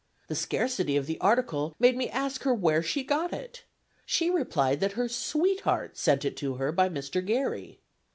[0.29, 3.65] The scarcity of the article made me ask her where she got it.
[4.03, 7.23] She replied that her sweetheart sent it to her by Mr.
[7.23, 7.77] Garry.